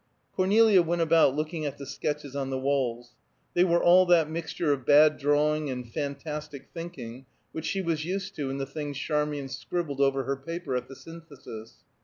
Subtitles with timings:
[0.35, 3.11] Cornelia went about looking at the sketches on the walls;
[3.53, 8.33] they were all that mixture of bad drawing and fantastic thinking which she was used
[8.35, 11.83] to in the things Charmian scribbled over her paper at the Synthesis.